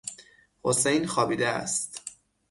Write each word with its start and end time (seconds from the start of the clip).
حسین 0.63 1.07
خوابیده 1.07 1.47
است. 1.49 2.01